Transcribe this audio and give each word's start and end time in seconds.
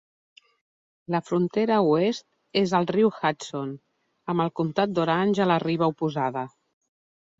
La 1.15 1.19
frontera 1.25 1.75
oest 1.89 2.25
és 2.63 2.73
el 2.79 2.89
riu 2.93 3.11
Hudson, 3.17 3.75
amb 4.35 4.45
el 4.47 4.53
comtat 4.61 4.97
d'Orange 4.97 5.45
a 5.47 5.51
la 5.55 5.63
riba 5.69 5.91
oposada. 5.95 6.49